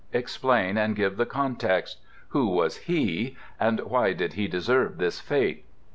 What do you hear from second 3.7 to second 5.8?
why did he deserve this fate?